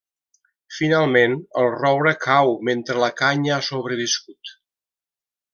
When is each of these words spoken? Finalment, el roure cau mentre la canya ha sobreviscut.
Finalment, 0.77 1.35
el 1.63 1.69
roure 1.83 2.15
cau 2.25 2.55
mentre 2.71 2.97
la 3.07 3.13
canya 3.23 3.55
ha 3.59 3.63
sobreviscut. 3.71 4.59